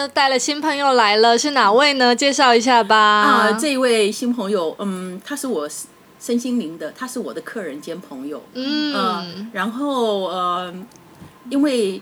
[0.00, 2.16] 又带了新朋友来了，是哪位呢？
[2.16, 2.96] 介绍一下吧。
[2.96, 5.68] 啊，这一位新朋友，嗯，他是我
[6.18, 8.42] 身心灵的，他是我的客人兼朋友。
[8.54, 10.74] 嗯，然后呃，
[11.50, 12.00] 因为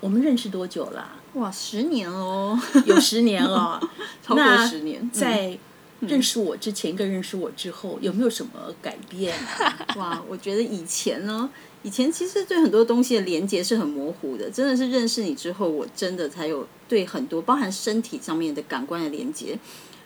[0.00, 1.08] 我们认识多久了？
[1.34, 3.80] 哇，十年哦，有十年了，
[4.22, 5.10] 超过十年。
[5.10, 5.56] 在
[6.00, 8.52] 认识我之前跟认识我之后，有没有什么
[8.82, 9.86] 改变啊？
[9.96, 11.48] 哇，我觉得以前呢，
[11.82, 19.58] 以前其实对很多东西的连接是很模糊的，真的是认识你之后，我真的才有对很多包含身体上面的感官的连接，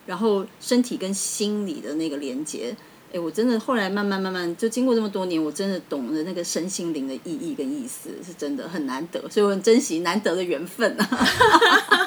[0.06, 2.76] 然后身体跟心理的那个连接。
[3.14, 12.01] 哎，我真的后来慢慢慢慢，就经过这么多年，我真的懂了那个身心灵的意义跟意思，是真的很难得，所以我很珍惜难得的缘分啊。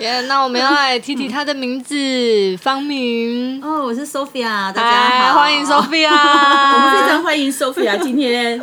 [0.00, 1.94] 耶，那我们要来提提他的名字，
[2.56, 3.62] 方明。
[3.62, 6.08] 哦，我是 Sophia，大家好，欢迎 Sophia。
[6.08, 8.58] 我们非常欢迎 Sophia 今天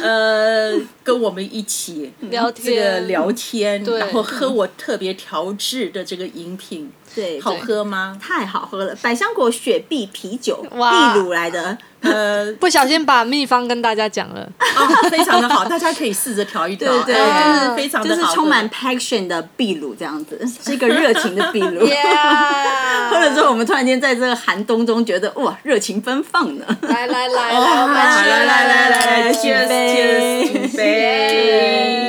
[0.00, 8.16] 呃跟我们一起聊这个聊天，然后喝我特别调制的这个饮品，对，好喝吗？
[8.22, 14.48] 太好喝了，百香果雪碧啤酒，哇秘鲁来的， 呃，不小心把秘方跟大家讲了。
[14.76, 21.80] 哦，非常的好，大家可以试着调一调，对对哎对真是非常就的好，是充满 passion 的秘鲁这样子， 是一个热情的秘鲁。
[23.10, 26.64] 喝了之后，我们突然间在这个寒冬中觉得哇，热情奔放呢。
[26.82, 30.84] 来来来哦来，我们好去来来来来来举，cheers 杯 cheers，举杯，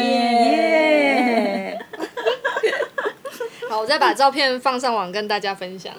[0.04, 1.80] 耶！
[3.70, 5.94] 好，我再把照片放上网跟大家分享。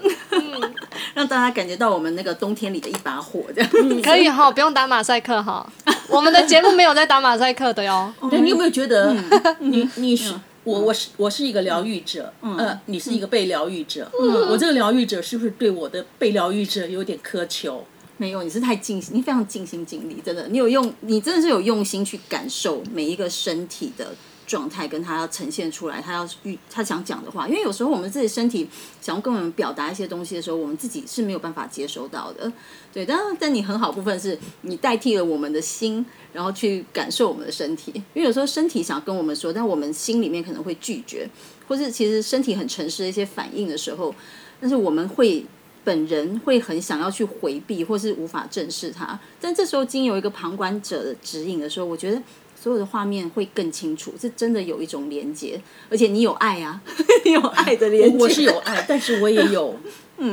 [1.12, 3.71] 让大家感觉到我们那个冬天里的一把火，这样。
[4.03, 5.71] 可以哈，不用打马赛克哈。
[6.09, 8.11] 我们的节目没有在打马赛克的哟。
[8.31, 9.15] 对， 你有没有觉得
[9.59, 10.33] 你你是
[10.65, 17.84] 我我是我是一个疗愈者，呃，你是一个被疗愈者，嗯我这个疗愈者是不是对我的被疗愈者有点苛求？
[18.17, 24.15] 没有，你是太尽心，你非常尽心尽力，真的，你有用，你真的是有用心去感受每一个身体的
[24.47, 27.48] 状态，跟他要呈现出来，他要预他想讲的话。
[27.48, 28.69] 因为有时候我们自己身体
[29.00, 32.53] 想要跟我们表达一些东西的时候，我们自己是没有办法接收到的。
[32.92, 37.92] 对，但但你很好部分是你代替了我们的心，然后去感受我们的身体。
[38.14, 41.28] 因为有时候身体想要跟我们说，但我们心里面可能会拒绝，
[41.66, 44.14] 或是其实身体很诚实的一些反应的时候，
[44.60, 45.44] 但是我们会。
[45.84, 49.19] 本人会很想要去回避，或是无法正视它。
[49.41, 52.22] 但这时候经由一个旁观者的指引的时候，我觉得
[52.62, 56.81] 所有的画面会更清楚，是真的有一种连接，而且你有爱啊，
[57.25, 58.17] 你有爱的连接。
[58.17, 59.75] 我是有爱，但是我也有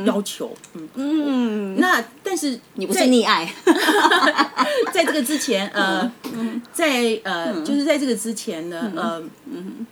[0.06, 0.88] 要求，嗯。
[0.94, 1.76] 嗯。
[1.80, 3.52] 那但是你不是溺爱，
[4.94, 6.08] 在这个之前，呃，
[6.72, 9.84] 在呃，就是在这个之前呢，呃，嗯，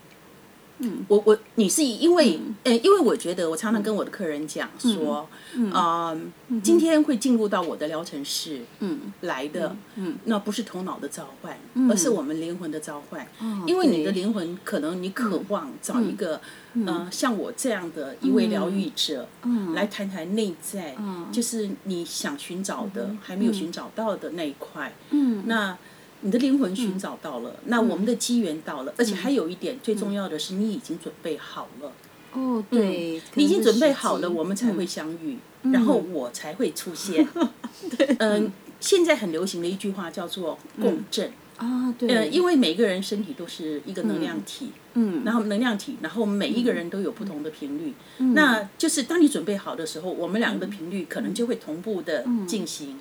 [1.09, 5.29] 我我你是因为，呃，因为我觉得我常常跟我的客人讲说，
[5.73, 6.17] 啊，
[6.63, 11.59] 今天会进入到我的疗程室，嗯，来的，嗯，那不是头脑的召唤，
[11.91, 13.27] 而是我们灵魂的召唤，
[13.67, 16.41] 因为你的灵魂可能你渴望找一个，
[16.87, 20.97] 呃，像我这样的一位疗愈者，嗯，来谈谈内在，
[21.33, 25.77] 就是你想寻找的还没有寻找到的那一块，嗯，那。
[26.21, 31.93] 你的灵魂寻找到了，那我们的机缘到了，而且还有一点最重要的是，你已经准备好了。
[32.33, 37.27] 哦，对，你已经准备好了，我们才会相遇，然后我才会出现。
[38.19, 41.33] 嗯，现在很流行的一句话叫做共振。
[41.57, 47.95] 啊，对，呃，因为每个人身体都是一个能量体，嗯，然后能量体，然后每一个人都有不同的频率，
[48.33, 52.99] 那就是当你准备好的时候，我们两个的频率可能就会同步的进行。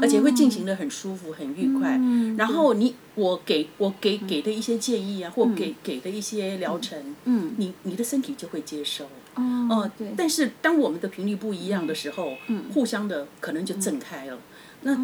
[0.00, 1.96] 而且会进行的很舒服、很愉快。
[1.98, 9.06] 嗯然后你我给我给给的一些建议啊，或给给的一些疗程，嗯，你你的身体就会接收。
[9.34, 10.12] 哦，对。
[10.16, 14.38] 但是当我们的频率不一样的时候，嗯，互相的可能就震开了。
[14.82, 14.96] 那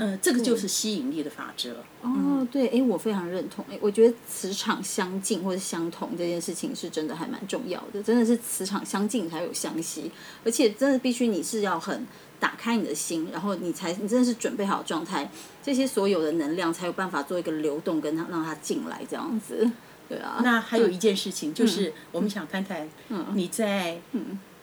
[0.00, 1.76] 呃，这个就是吸引力的法则。
[2.02, 3.64] 哦，对，哎，我非常认同。
[3.70, 8.02] 哎，我觉得磁场相近或者相同这件事情是真的还蛮重要的。
[8.02, 10.10] 真的是磁场相近才有相吸，
[10.44, 12.04] 而且真的必须你是要很。
[12.40, 15.30] 打开你的心，然后你才你真的是准备好状态，
[15.62, 19.70] 这些所有的能量才有办法做一个流动，跟它让它进来这样子。
[20.08, 20.40] 对啊。
[20.42, 22.88] 那还有一件事情，就是我们想谈谈，
[23.34, 24.00] 你在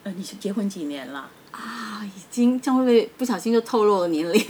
[0.04, 1.30] 呃，你是结婚几年了？
[1.52, 4.42] 啊，已经这样会不会不小心就透露了年龄？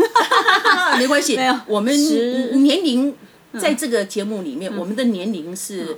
[0.97, 1.93] 没关系， 没有，我们
[2.63, 3.13] 年龄
[3.59, 5.95] 在这个节目里面，我们的年龄是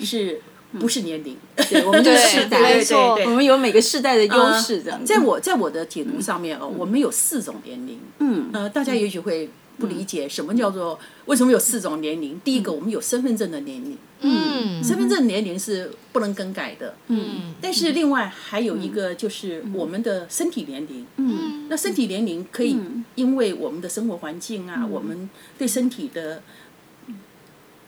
[0.00, 0.40] 是。
[0.80, 1.36] 不是年龄，
[1.70, 4.82] 对，我们就是世代，没错，我们有每个世代的优势。
[4.82, 8.00] 这样，在我在我的解读上面哦，我们有四种年龄。
[8.18, 9.48] 嗯，呃，大家也许会
[9.78, 12.40] 不理解什么叫做为什么有四种年龄。
[12.44, 17.54] 第一个，我们有身份证的年龄，嗯，身份证年龄是不能更改的，嗯。
[17.60, 22.76] 但是另外还有一个就是我们的身体年龄，嗯，那身体年龄可以
[23.14, 26.42] 因为我们的生活环境啊，我们对身体的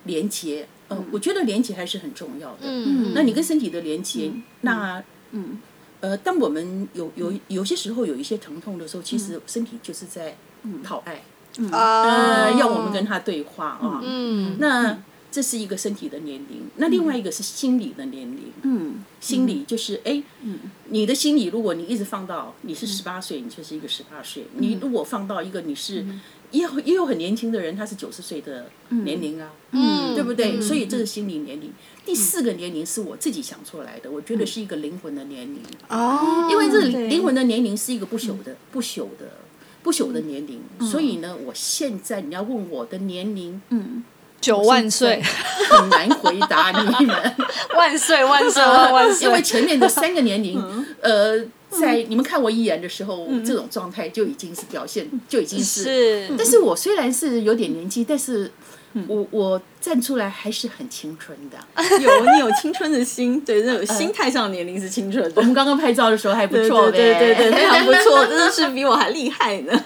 [0.05, 0.69] 连接。
[0.89, 2.59] 呃，我觉得连接还是很重要的。
[2.63, 5.03] 嗯那你跟身体的连接，那
[5.33, 5.59] 嗯
[6.01, 10.37] 呃，当我们有有有些时候有一些疼痛的时候，其实身体就是在
[10.85, 11.23] 讨爱，
[11.73, 14.01] 啊呃，要我们跟他对话啊。
[14.05, 14.99] 嗯那
[15.31, 18.53] 这是一个身体的年龄，那另外一个是心理的年龄。
[18.63, 20.23] 嗯心理就是哎，
[20.89, 26.07] 你的心理，如果你一直放到你是十八岁，你就是一个十八岁；你如果放到一个你是
[26.51, 30.07] 也有也有很年轻的人，他是九十岁的年龄啊，嗯。
[30.17, 30.59] 对不对？
[30.63, 31.71] 所以这是心理年龄。
[32.07, 35.61] 第四个年龄是我自己想出来的，我觉得是一个灵魂的年龄，
[35.91, 39.31] 哦，因为这灵魂的年龄是一个不朽的、不朽的、
[39.83, 40.63] 不朽的年龄。
[40.91, 44.03] 所以呢，我现在你要问我的年龄，嗯，
[44.41, 45.23] 九万岁，
[45.71, 47.35] 很难回答你们。
[47.77, 49.27] 万岁万岁万万岁！
[49.27, 50.59] 因为前面的三个年龄，
[51.01, 51.39] 呃，
[51.69, 55.83] 在你们看我一眼的时候，这种状态就已经是表现，就已经是。
[55.83, 58.51] 是但是我虽然是有点年纪，但是
[59.09, 61.59] 我我站出来还是很青春的。
[62.01, 65.33] 有你有青春的心，对，那种心态上的年龄是青春的。
[65.35, 69.85] 我们刚刚拍照的时候还不错，对对对对，非常不错，真的是比我还厉害呢。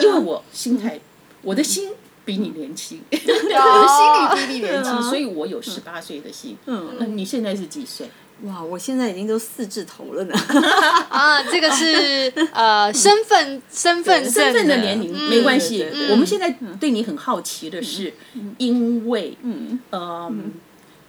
[0.00, 1.00] 因为我心态，
[1.42, 1.90] 我的心
[2.30, 6.56] 比你年轻， 我的 心里比你年轻，所以我有十八岁的心。
[6.66, 6.88] 嗯。
[7.00, 8.08] 嗯，你现在是几岁？
[8.44, 10.34] 哇，我现在已经都四字头了呢。
[11.10, 15.86] 啊，这个是呃身份身份身份的年龄没关系。
[16.10, 16.48] 我们现在
[16.78, 18.14] 对你很好奇的是，
[18.58, 19.78] 因为嗯。
[19.90, 20.32] 呃，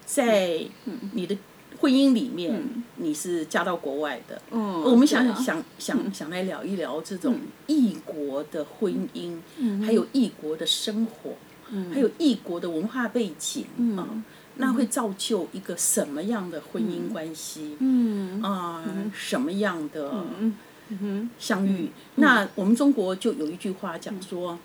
[0.05, 0.59] 在
[1.13, 1.37] 你的
[1.79, 2.61] 婚姻里面，
[3.01, 4.41] 你是嫁到国外的。
[4.51, 5.33] 嗯，我们想啊。
[5.33, 7.35] 想想想来聊一聊这种
[7.67, 9.39] 异国的婚姻，
[9.83, 11.33] 还有异国的生活，
[11.93, 13.65] 还有异国的文化背景
[13.97, 14.07] 啊，
[14.57, 17.75] 那会造就一个什么样的婚姻关系？
[17.79, 18.41] 嗯。
[18.41, 18.83] 啊，
[19.13, 20.53] 什么样的嗯
[21.39, 21.89] 相遇？
[22.15, 24.57] 那我们中国就有一句话讲说：“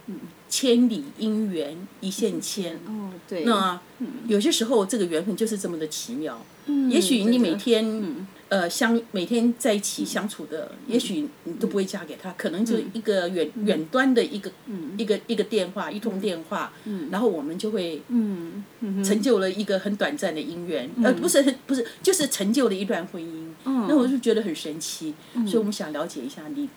[0.49, 3.81] 千里姻缘一线牵。”哦对，那
[4.26, 6.44] 有些时候这个缘分就是这么的奇妙。
[6.69, 14.50] 嗯也许你每天呃相每天在一起相处的，也许你都不会嫁给他，可能就一个远远端的一个
[14.96, 16.73] 一个一个电话，一通电话，
[17.11, 18.64] 然后我们就会嗯。
[18.81, 23.45] 嗯成就了一个很短暂的姻缘，呃，不是不是，就是成就了一段婚姻。
[23.66, 25.12] 嗯那我就觉得很神奇，
[25.44, 26.68] 所以我们想了解一下你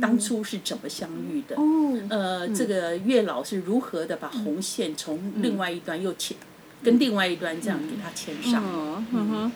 [0.00, 1.56] 当初是怎么相遇的。
[1.56, 6.36] 哦呃，这个月老是如何的把红线从另外一端又牵，
[6.82, 8.62] 跟另外一端这样给它牵上。
[8.64, 9.52] 嗯嗯哼。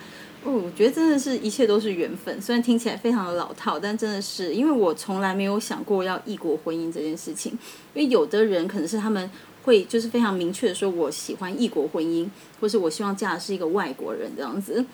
[0.46, 7.52] 哦，我觉得真的是一切都是缘分，虽然听起来非常的老套，但真的是因为我从来没有想过要异国婚姻这件事情。
[7.94, 9.30] 因为有的人可能是他们
[9.62, 12.28] 会就是非常明确的说，我喜欢异国婚姻，
[12.60, 14.84] 或是我希望嫁的是一个外国人这样子。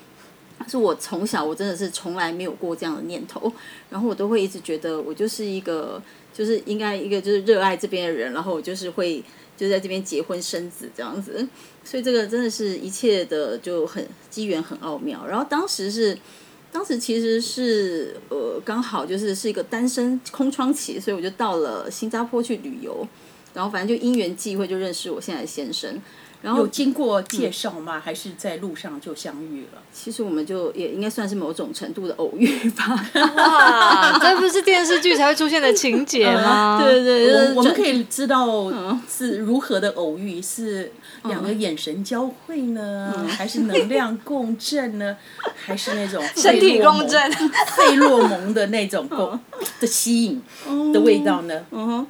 [0.68, 3.52] 是我从小我真的是从来没有过这样的念头，
[3.88, 6.00] 然后我都会一直觉得我就是一个
[6.32, 9.24] 就是应该一个就是热爱这边的人，然后我就是会
[9.56, 11.48] 就在这边结婚生子这样子，
[11.82, 15.26] 所以这个真的是一切的就很机缘很奥妙。
[15.26, 16.16] 然后当时是
[16.70, 23.06] 当时其实是呃刚好就是是一个单身空窗期，所以我就到了新加坡去旅游，
[23.54, 26.00] 然后反正就因缘际会就认识我现在的先生。
[26.42, 28.00] 然后有经过介绍吗？
[28.02, 29.82] 还是在路上就相遇了？
[29.92, 33.10] 其实我们就也应该算是某种程度的偶遇吧。
[33.36, 36.80] 哇， 这不是电视剧才会出现的情节吗？
[36.82, 38.72] 对对对，我我们可以知道
[39.08, 40.92] 是如何的偶遇，是
[41.24, 45.16] 两个眼神交汇呢，还是能量共振呢，
[45.56, 47.30] 还是那种身体共振，
[47.76, 49.38] 费洛蒙的那种共
[49.80, 50.42] 的吸引
[50.92, 51.66] 的味道呢？
[51.70, 52.06] 嗯哼，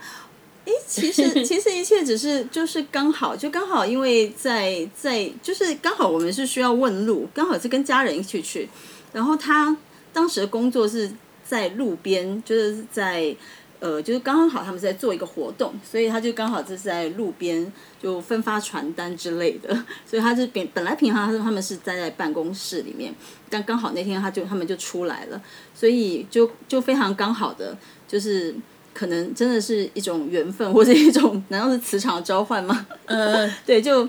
[0.70, 8.68] 诶，其实其实一切只是就是刚好，就刚好因为在在就是刚好我们是需要问路，刚好是跟家人一起去，
[9.12, 9.76] 然后他
[10.12, 11.10] 当时的工作是
[11.44, 13.34] 在路边，就是在。
[13.82, 19.74] 呃，就是刚刚好他们在做一个活动，所以他就刚好就是在路边就分发传单之类的，
[20.04, 23.10] 所以他就本本来平常他说他们是待在办公室里面，
[23.48, 25.42] 但刚好那天他就他们就出来了，
[25.74, 27.74] 所以就就非常刚好的
[28.06, 28.54] 就是
[28.92, 32.86] 可能真的是一种缘分，或者一种 难道是磁场的召唤吗？
[33.06, 34.08] 呃， 对，就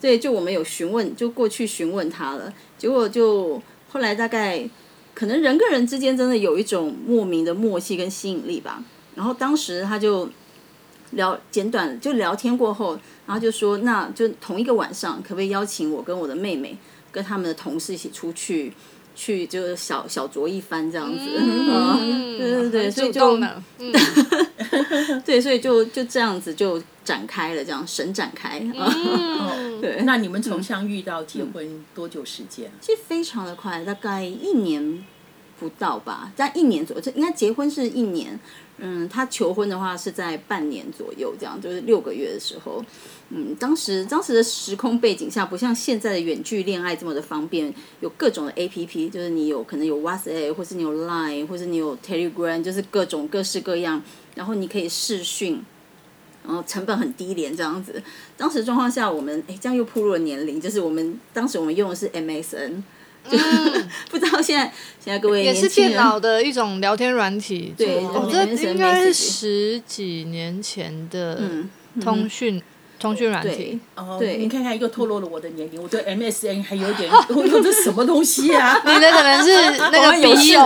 [0.00, 3.60] 对，就我们有询问，就过去询问他了，结果就
[3.90, 4.68] 后来大概
[5.14, 8.82] 可能人跟人之间真的有一种莫名的默契跟吸引力吧。
[9.14, 10.28] 然后当时他就
[11.10, 16.78] 聊简短就聊天过后，然后就说，那就同一个晚上，可不可以邀请我跟我的妹妹
[17.12, 18.72] 跟他们的同事一起出去？
[19.14, 23.38] 去就是小小酌一番这样子，嗯， 对对 对，所以就
[25.24, 28.60] 对，所以就就这样子就展开了，这样神展开
[29.80, 32.70] 对，那你们从相遇到结婚多久时间？
[32.80, 35.04] 其实非常的快，大概一年
[35.60, 38.40] 不到吧，在一年左右，这应该结婚是一年。
[38.82, 42.82] 嗯，他求婚的话是在半年左右，这样就是六个月的时候。
[43.28, 54.02] 嗯，当时当时的时空背景下，不像现在的远距恋爱这么的方便，有各种的 A P P，就是你有可能有 WhatsApp，或是你有 Line，或是你有 Telegram，就是各种各式各样，
[54.34, 55.62] 然后你可以视讯，
[56.42, 58.02] 然后成本很低廉这样子。
[58.38, 62.82] 当时状况下，我们哎，这样又步入了年龄，就是我们当时我们用的是 MSN
[63.28, 71.40] 嗯， 不知道现在现在各位也是电脑的一种聊天软体，对，我觉得应该是十几年前的
[72.00, 72.60] 通讯
[72.98, 73.78] 通讯软体。
[73.94, 78.80] 哦，对，你看看又透露了我的年龄，我对 MSN 还有点， 我用这什么东西啊？
[78.84, 80.60] 你的可能是那个笔友，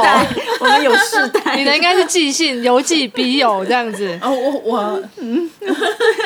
[0.61, 4.19] 我们有世代，你的应该是寄信、邮寄、笔友这样子。
[4.23, 5.51] 哦，我我嗯，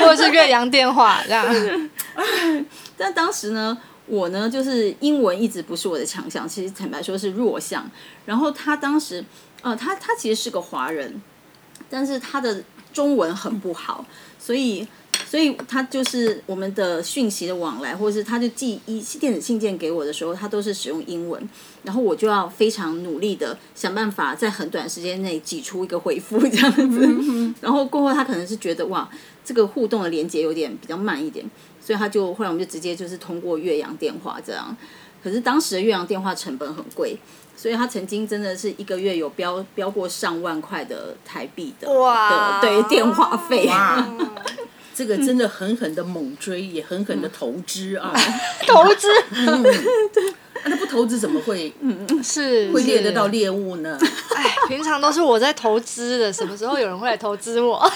[0.01, 1.91] 或者是岳阳电话这样。
[2.97, 3.77] 但当时呢？
[4.09, 7.89] 我呢，就是英文一直不是我的强项，其实坦白说是弱项。
[8.27, 9.25] 然后他当时，
[9.63, 11.21] 呃，他他其实是个华人，
[11.89, 12.63] 但是他的
[12.93, 14.05] 中文很不好，
[14.39, 14.87] 所以
[15.27, 21.49] 所以他就是我们的讯息的往来，或者是他就寄一电子信件给我的时候，他都是使用英文，
[21.83, 27.55] 然后我就要非常努力的想办法在很短时间内挤出一个回复这样子。
[27.61, 29.09] 然后过后他可能是觉得哇，
[29.45, 31.45] 这个互动的连接有点比较慢一点。
[31.89, 34.77] 所以他就后来我们就直接就是通过岳阳电话这样，
[35.25, 37.17] 可是当时的岳阳电话成本很贵，
[37.57, 43.67] 所以他曾经真的是一个月有标标过上万块的台币的的对电话费，
[44.99, 48.13] 这个真的狠狠的猛追，也狠狠的投资啊，
[48.67, 49.07] 投资，
[50.13, 53.97] 对，那不投资怎么会嗯是会猎得到猎物呢？
[54.35, 57.79] 哎，平常都是我在投资的，什么时候有人会来投资我？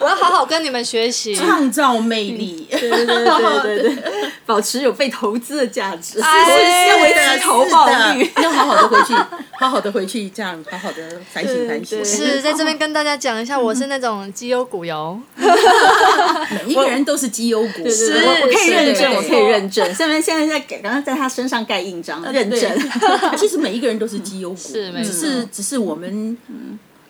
[0.00, 3.24] 我要好好跟你们学习，创造魅力，对对对
[3.62, 3.96] 对对，
[4.44, 9.14] 保持有被投资的价值，先维持投报率，要好好的回去，
[9.62, 12.04] 好好的回去，这样好好的反省反省。
[12.04, 19.94] 是在这边跟大家讲一下，我是那种绩优股哟， 每一个人都是绩优股， 是，我可以认证，我可以认证。
[19.94, 22.76] 下面现在在刚刚在他身上盖印章认证，
[23.38, 26.36] 其实每一个人都是绩优股，是，只是只是我们。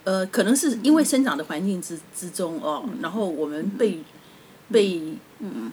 [0.04, 4.00] 呃，可能是因为生长的环境之之中哦，然后我们被
[4.70, 5.00] 被
[5.38, 5.72] 嗯。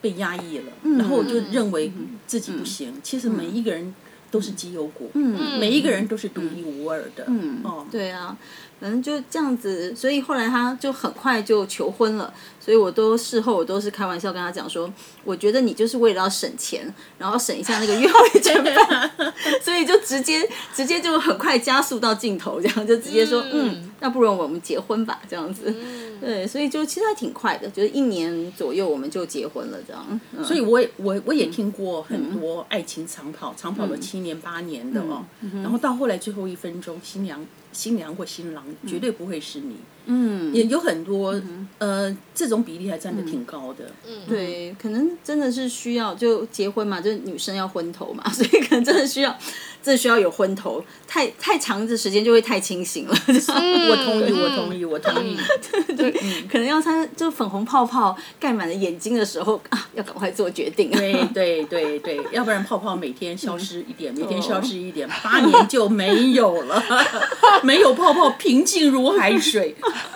[0.00, 1.90] 被压抑了，然后就认为
[2.24, 2.94] 自己不行。
[3.02, 3.92] 其实每一个人
[4.30, 7.24] 都是绩优股，嗯每一个人都是独一无二的。
[7.26, 8.36] 嗯哦，对啊。
[8.80, 12.32] 反正就这样子，所以后来他就很快就求婚了。
[12.60, 14.88] 所以我都事后我都是开玩笑跟他讲说，
[15.24, 18.74] 我觉得你就是为了要省钱，然后省一下那个约会成本，
[19.60, 25.74] 所以就直接直接就很快加速到镜头，这样就直接说，嗯，那不如我们结婚吧，这样子。
[26.20, 30.20] 对，所以就其实还挺快的，就是一年左右我们就结婚了，这样。
[30.44, 35.24] 所以我也我我也听过很多爱情长跑，长跑了七年八年的哦，
[35.62, 37.44] 然后到后来最后一分钟，新娘。
[37.70, 41.40] 新娘或新郎绝对不会是你，嗯，也有很多，
[41.76, 49.38] 呃，这种比例还占的挺高的，嗯，对，可能真的是需要就结婚嘛，就是女生要昏头嘛，所以可能真的需要。
[49.82, 53.14] 这需要有昏头，太太长的时间就会太清醒了。
[53.26, 55.36] 我同意，我同意，我同意。
[55.96, 56.10] 对，
[56.50, 60.90] 可能要他就粉红泡泡盖满了眼睛的时候啊，要赶快做决定。
[60.90, 66.82] 对对对对，要不然泡泡每天消失一点，每天消失一点，八年就没有了。
[67.62, 69.74] 没有泡泡，平静如海水，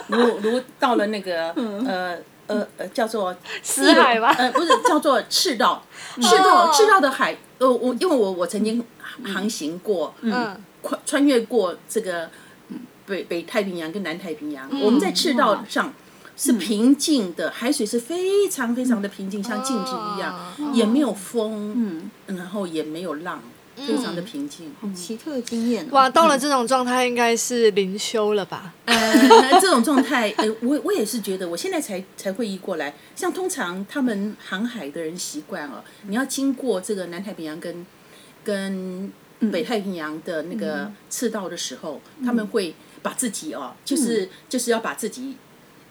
[0.08, 1.50] 如如到了那个
[1.86, 4.34] 呃呃呃叫做死海吧？
[4.36, 5.82] 呃，不是叫做赤道，
[6.20, 7.36] 赤道赤道的海。
[7.58, 8.84] 呃，我因为我我曾经。
[9.24, 12.30] 航行过，嗯，穿穿越过这个
[13.06, 15.92] 北北太平洋跟南太平洋，我们在赤道上
[16.36, 23.42] 是平静的，海水是非常非常的平静，像静止一样，也没有风，嗯，然后也没有浪，
[23.76, 25.86] 非常的平静，奇特经验。
[25.90, 28.72] 哇，到了这种状态应该是灵修了吧？
[28.86, 28.94] 呃，
[29.60, 32.94] 这种状态，呃，我我也是觉得，我现在才才会意过来。
[33.14, 37.84] 像通常他们航海的人习惯哦，你要经过这个南太平洋跟。
[38.44, 39.12] 跟
[39.50, 45.36] 北太平洋的那个赤道的时候，他们会把自己哦，就是就是要把自己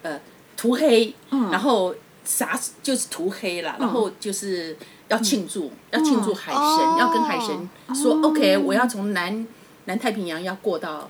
[0.03, 0.19] 呃
[0.55, 1.93] 涂黑，然后
[2.23, 4.77] 啥就是涂黑了，然后就是
[5.09, 9.45] 要庆祝，要庆祝海神，要跟海神说，OK，我要从南
[9.85, 11.09] 南太平洋要过到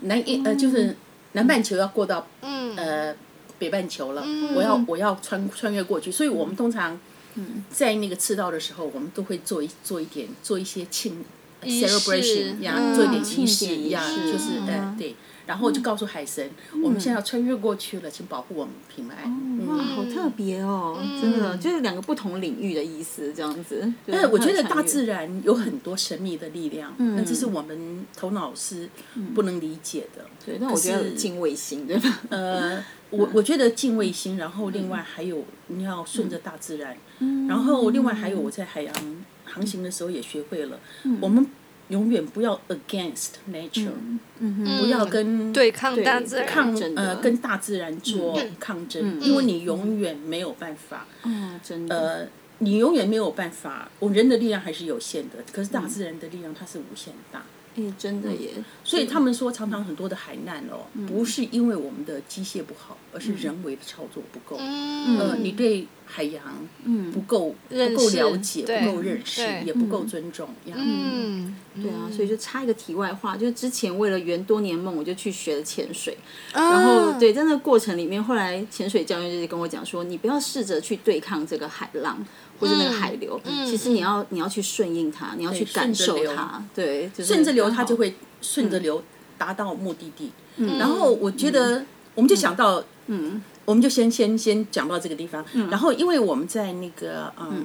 [0.00, 0.96] 南呃，就是
[1.32, 2.26] 南半球要过到
[2.76, 3.14] 呃
[3.58, 4.24] 北半球了，
[4.54, 6.98] 我要我要穿穿越过去，所以我们通常。
[7.70, 11.24] 在那个赤道的时候，我们都会做一做一点，做一些庆
[11.62, 15.14] celebration 一样，做一点仪式一样，就是呃对。
[15.46, 16.50] 然后就告诉海神，
[16.82, 19.18] 我们现在要穿越过去了，请保护我们平安。
[19.24, 19.66] 嗯。
[19.66, 23.92] 哇，好特别哦，真的就是两个不同领域的意思，这样子。
[24.06, 28.88] 但是我觉得大自然有很多神秘的力量，那这是我们头脑是
[29.34, 30.24] 不能理解的。
[30.44, 32.20] 对，但我觉得是敬畏心，对吧？
[32.30, 36.96] 呃，我我觉得敬畏心，然后另外还有你要顺着大自然，
[37.48, 38.94] 然后另外还有我在海洋
[39.44, 40.78] 航行的时候也学会了，
[41.20, 41.46] 我们
[41.92, 43.92] 永远不要 against nature，、
[44.80, 51.94] 不要跟对抗大自然，抗呃跟大自然做抗争，因为你永远没有办法，嗯，真的。
[51.94, 57.42] 呃，你永远没有办法，我人的力量还是有限的，可是大自然的力量它是无限大。
[57.74, 58.50] 哎，真的耶。
[58.84, 64.56] 所以他们说，常常很多的海难哦，不是因为我们的机械不好，而是人为的操作不够。
[64.60, 65.18] 嗯。
[65.18, 66.42] 呃，你对海洋
[66.84, 67.10] 嗯。
[67.12, 70.74] 不够不够了解，不够认识，也不够尊重呀。
[70.76, 76.16] 嗯，对啊，所以就插一个题外话，就是之前为了圆多年梦，我就去学了潜水。
[76.54, 82.24] 然然后对，在那个过程里面，后来潜水教练就是跟我讲说，你不要试着去对抗这个海浪
[82.58, 89.02] 或者那个海流，其实你要你要去顺应它，你要去感受它，对，就是顺着流，它就会顺着流
[89.36, 90.32] 达到目的地。
[90.78, 95.44] 然后我觉得，我们就想到，嗯，我们就先先先讲到这个地方。
[95.70, 97.64] 然后，因为我们在那个，嗯，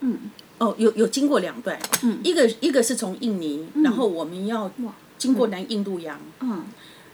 [0.00, 0.18] 嗯，
[0.58, 1.78] 哦，有有经过两段，
[2.22, 4.70] 一个一个是从印尼，然后我们要
[5.18, 6.64] 经过南印度洋，嗯。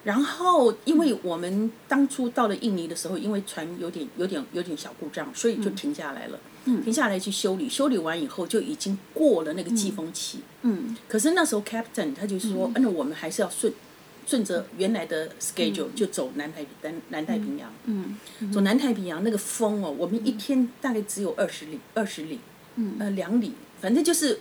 [0.03, 6.39] 然后，因为我们当初到了印尼的时候，因为船有点、有点、有点小故障，所以就停下来了。
[6.65, 10.39] 停下来去修理，修理完以后就已经过了那个季风期。
[10.63, 10.97] 嗯。
[11.07, 13.71] 可是那时候 Captain 他就说，那我们还是要顺
[14.27, 17.73] 顺着原来的 schedule 就走南太南南太平洋。
[17.85, 18.17] 嗯
[18.53, 22.39] 走南太平洋那个风哦，我们一天大概只有二十里，二十里，
[22.99, 24.39] 呃，两里，反正就是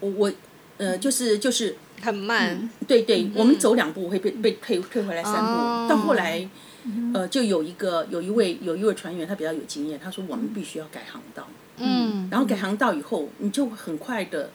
[0.00, 0.32] 我我
[0.78, 5.52] 呃，就是就是很慢，对对，我们走两步会被被退退回来三步。
[5.52, 5.86] 哦。
[5.88, 6.46] 到后来，
[7.14, 11.48] 呃，就有一个有一位有一位船员，他比较有经验，他说我们必须要改航道。
[11.78, 14.50] 嗯，然后改航道以后，你就很快的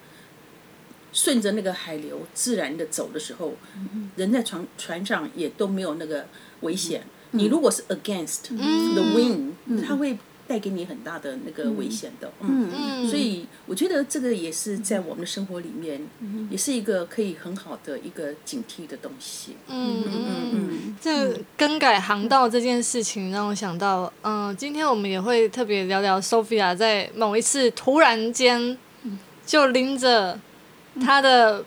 [1.13, 3.53] 顺着那个海流自然的走的时候，
[4.15, 6.25] 人在船船上也都没有那个
[6.61, 7.03] 危险。
[7.31, 9.51] 你如果是 against the wind，
[9.85, 12.29] 它会带给你很大的那个危险的。
[12.41, 16.01] 嗯，所以我觉得这个也是在我们的生活里面，
[16.49, 19.55] 也是一个可以很好的一个警惕的东西。
[19.67, 28.77] 嗯嗯嗯，这更改航道这件事情让我想到，嗯、今天我们也会特别聊聊 Sophia 在某一次突然间
[29.45, 30.37] 就拎着
[30.99, 31.63] 她的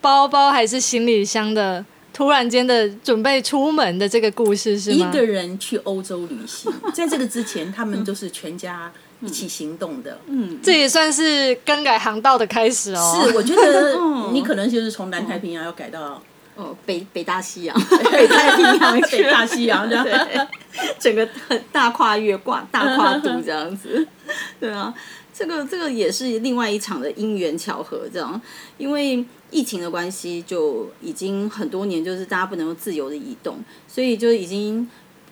[0.00, 5.08] 包包还是行李箱的，突然间的准备出门的这个故事是吗？
[5.08, 10.18] 一个人去欧洲旅行， 在这个之前，他们都是全家一起行动的。
[10.26, 13.22] 嗯，这也算是更改航道的开始哦。
[13.24, 13.96] 是，我觉得
[14.32, 16.22] 你可能就是从南太平洋要改到
[16.56, 17.76] 哦，北北大西洋，
[18.10, 20.04] 北太平洋去北大西洋这样。
[20.04, 20.46] 对，
[20.98, 24.06] 整个很大跨越跨大跨度这样子，
[24.58, 24.92] 对啊，
[25.40, 28.38] 这个这个也是另外一场的因缘巧合，这样，
[28.76, 33.56] 因为疫情的关系，就已经很多年，就是大家不能够自由的移动，
[33.88, 34.86] 所以就已经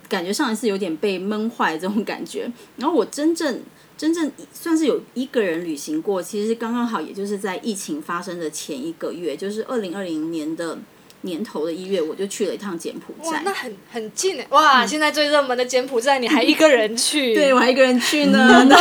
[0.09, 2.51] 感觉上一次有点被闷坏这种感觉。
[2.79, 3.61] 然后我真正
[3.99, 10.79] 真正算是有一个人旅行过，其实刚刚好，也就是在疫情发生的前一个月，就是二零二零年的
[11.23, 13.31] 年头的一月，我就去了一趟柬埔寨，。
[13.33, 14.47] 哇那很很近哎！
[14.51, 17.35] 哇，现在最热门的柬埔寨，你还一个人去？
[17.37, 18.79] 对我还一个人去呢，当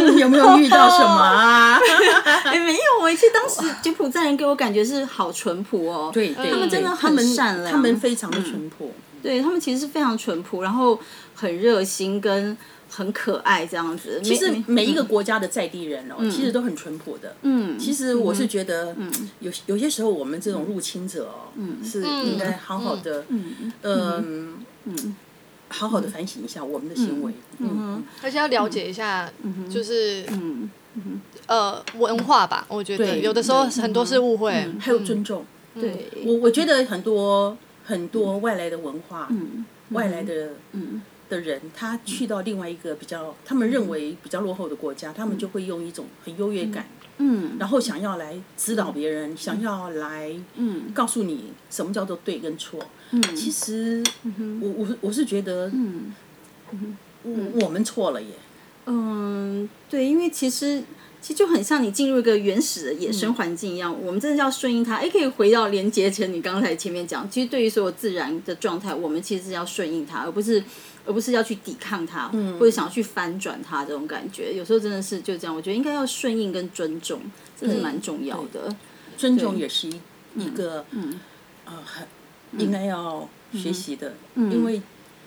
[0.00, 1.78] 时有没有遇到什么啊？
[2.44, 8.92] 哎、没有哎，其实当时柬埔寨人给我感觉是好淳朴哦，对对，他们真的很善良他们非常的淳朴。
[9.22, 10.98] 对他们其实是非常淳朴，然后
[11.34, 12.56] 很热心跟
[12.90, 14.20] 很可爱这样子。
[14.22, 17.36] 其实每一个国家的在地人哦，其实都很淳朴的。
[17.42, 18.94] 嗯，其实我是觉得，
[19.38, 21.48] 有有些时候我们这种入侵者哦，
[21.84, 24.56] 是应该好好的，嗯。
[24.84, 25.16] 嗯，
[25.68, 27.32] 好好的反省一下我们的行为。
[27.58, 29.30] 嗯，而且要了解一下，
[29.70, 30.68] 就是嗯。
[31.46, 32.66] 呃文化吧。
[32.68, 34.52] 我觉得有的时候很多是误会。
[34.80, 35.44] 还有尊重。
[35.74, 39.28] 对，我我觉得很多很多外来的文化，
[39.90, 40.50] 外来的
[41.30, 52.78] 的人，他去到另外一个比较他们认为比较落后的国家，他们就会用一种很优越感，嗯然后想要来指导别人，想要来嗯告诉你什么叫做对跟错。
[53.12, 54.02] 嗯，其实
[54.60, 56.12] 我我我是觉得，嗯
[57.22, 58.34] 我我们错了耶。
[58.86, 60.82] 嗯，对，因为其实。
[61.20, 64.96] 其实就很像你进入一个原始的野生环境一样，我们真的要顺应它。
[64.96, 70.62] 哎，可以回到连接前你刚才前面讲，其实对于所有自然的状态，我们其实是要顺应它，而不是
[71.04, 72.28] 而不是要去抵抗它，
[72.58, 74.54] 或者想要去翻转它这种感觉。
[74.54, 77.20] 有时候真的是就这样，我觉得应该要顺应跟尊重，
[77.60, 78.74] 这是蛮重要的。
[79.16, 80.00] 尊重也是一
[80.36, 80.84] 一个，
[81.66, 82.06] 呃，很
[82.58, 84.80] 应该要学习的，因为，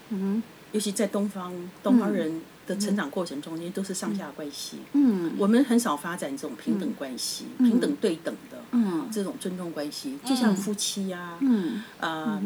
[0.10, 1.54] 嗯尤其在东方，
[1.84, 12.42] 东方人的成长过程中间都是上下关系，嗯，我们很少发展这种平等关系、平等对等的，嗯，这种尊重关系，就像夫妻呀，嗯，啊，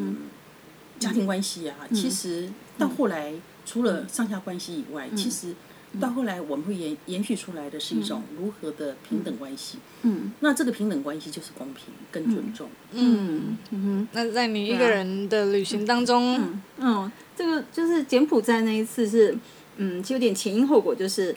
[1.00, 3.34] 家庭关系啊，其实到后来
[3.66, 5.54] 除了上下关系以外，其实。
[6.02, 9.78] 到后来，我们会延延续出来的是一种如何的平等关系。
[10.02, 12.70] 嗯，那这个平等关系就是公平跟尊重。
[12.92, 13.58] 嗯。
[13.72, 19.36] 嗯那在你一个人的旅行当中，嗯，这个就是柬埔寨那一次是，
[19.78, 21.36] 嗯，就有点前因后果，就是，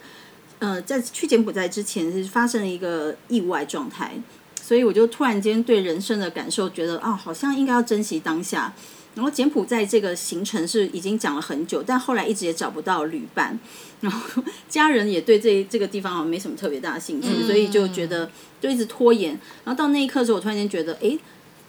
[0.59, 4.13] 呃，在去柬埔寨之前是发生了一个意外状态，
[4.63, 8.73] 所以我就突然间对人生的感受觉得啊，好像应该要珍惜当下。
[9.13, 13.59] 然后柬埔寨这个行程是已经讲了很久，但后来一直也找不到旅伴，
[14.01, 19.33] 然后家人也对这这个地方好像没什么特别大的兴趣，所以就觉得就一直拖延。
[19.65, 21.19] 然后到那一刻的时候，我突然间觉得，哎，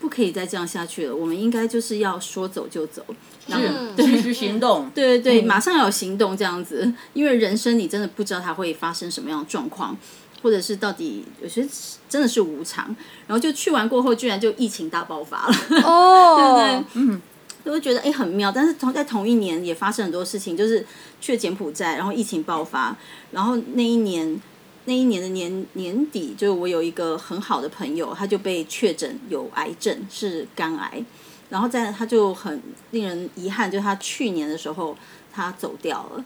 [0.02, 3.06] 不可以再这样下去了，我们应该就是要说走就走，
[3.48, 9.96] 然后及时行动， 对对对，马上要行动这样子，因为人生你真的不知道它会发生什么样的状况，
[10.42, 11.66] 或者是到底有些
[12.10, 12.88] 真的是无常。
[13.28, 16.86] 然后就去完过后，居然就疫情大爆发了，哦， 对不对？
[16.96, 17.22] 嗯。
[17.64, 20.84] 就会觉得哎很妙，但是同在同一年也发生很多事情，就是
[21.22, 22.98] 去柬埔寨，然后疫情爆发，
[23.30, 24.42] 然后那一年
[24.86, 31.04] 那一年的年年底，就我有一个很好的朋友，他就被确诊有癌症，是肝癌，
[31.50, 34.98] 然后在他就很令人遗憾，就他去年的时候
[35.32, 36.26] 他走掉了，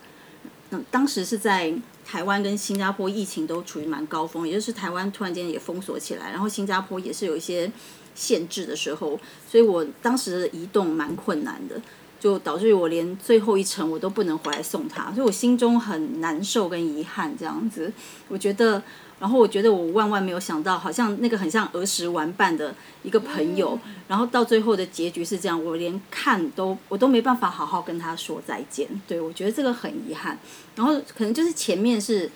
[0.72, 1.74] 嗯，当时是在
[2.06, 7.72] 台湾跟新加坡疫情都处于蛮高峰，也就是台湾突然间也封锁起来，然后新加坡也是有一些。
[8.18, 11.76] 限制的时候，所以我当时移动蛮困难的，
[12.20, 17.92] 就导致于我连最后一程我都不能回来送他，所以我心中很难受跟遗憾这样子。
[18.28, 18.82] 我觉得，
[19.20, 22.74] 然后我觉得我万万没有想到，好像那个很像儿时玩伴的
[23.04, 28.88] 一个朋友，然后到最后的结局是这样，我连看都我都没办法好好跟他说再见。
[29.08, 30.38] 对我觉得这个很遗憾。
[30.76, 32.30] 然后可能就是前面是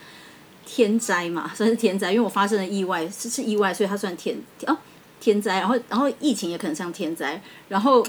[0.65, 4.37] 天灾嘛，算是天灾，因为我发生了意外，是是意外，所以它算天
[4.67, 4.77] 哦。
[5.21, 8.01] 天灾，然后然后疫情也可能像天灾，然后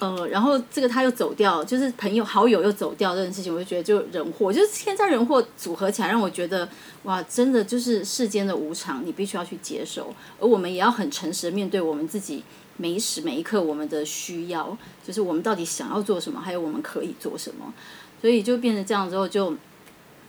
[0.00, 6.68] 呃，然后这个他又走掉，就是朋友好友又走掉这件事情，我就觉得就人祸，就是天灾人祸组合起来，让我觉得
[7.04, 12.42] 哇，真的就是世间的无常，你必须要去接受，而我们也要很诚实的面对我们自己
[12.76, 14.76] 每一时每一刻我们的需要，
[15.06, 17.72] 就是我们到底想要做什么，还有我们可以做什么，
[18.20, 19.54] 所以就变成这样之后，就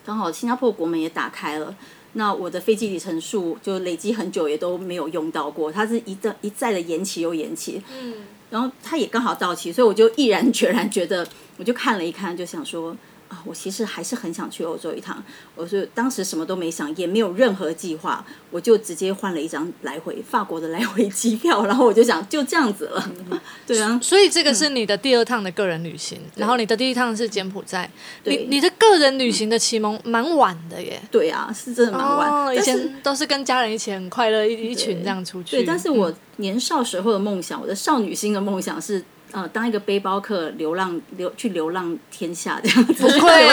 [0.06, 1.76] 刚好新加坡国门也打开了。
[2.18, 5.70] 那我的飞机里程数就累积很久，也都没有用到过。
[5.70, 8.14] 它是一再一再的延期又延期，嗯，
[8.50, 11.28] 然后他也刚好到期，所以我就毅然决然觉得，
[11.58, 12.96] 我就看了一看，就想说。
[13.28, 15.24] 啊，我其实还是很想去欧洲一趟。
[15.56, 23.12] 我是当时什么都没想，也没有任何计划，我就直接换了一张来回法国的来回机票，然后我就想就这样子了。
[23.66, 27.90] 对啊，所以这个是你的第二趟的个人旅行，然后你的第一趟是柬埔寨。
[28.26, 31.02] 你你的个人旅行的启蒙蛮晚的耶。
[31.10, 32.56] 对啊，是真的蛮晚。
[32.56, 35.58] 以前都是跟家人一起很快乐一一群这样出去。
[35.58, 39.04] 对，但是我年少时候的梦想，我的少女心的梦想是。
[39.36, 43.50] 呃，当一个背包客流浪流去流浪天下这样子，不愧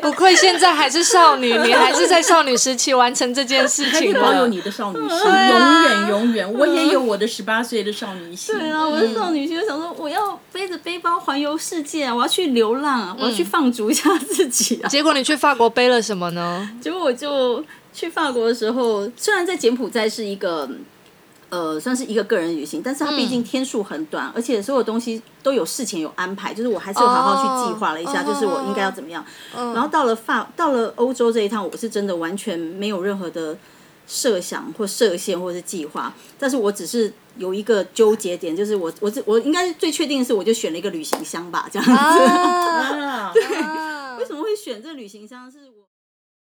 [0.00, 6.54] 不愧现在还是少女，你还是在少女时期完成这件事情，保有你的少女心，永远永远。
[6.54, 8.56] 我也有我的十八岁的少女心。
[8.56, 14.88] 对啊，我的少女心，我想说我要背着背包环游世界，我要去流浪，我要去放逐一下自己啊。
[14.88, 16.70] 结果你去法国背了什么呢？
[16.80, 20.70] 结果我就去法国的时候，虽然在柬埔寨是一个。
[21.52, 29.22] 呃，算是一个个人旅行，但是它毕竟天数很短，而且所有东西都有事前有安排，就是我还是有好好去计划了一下，就是我应该要怎么样。
[29.54, 33.54] 然后到了法，到了欧洲这一趟，我是真的完全没有任何的
[34.06, 41.92] 设想或设限或者是计划，但是我只是有一个纠结点，就是我我我应该最确定的是，我就选了一个旅行箱吧，这样子。
[43.34, 43.42] 对，
[44.16, 45.50] 为什么会选这旅行箱？
[45.50, 45.58] 是